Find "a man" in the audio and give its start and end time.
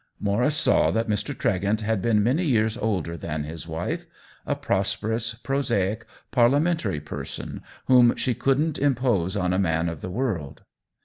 9.53-9.87